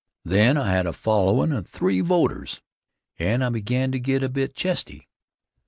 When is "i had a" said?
0.57-0.93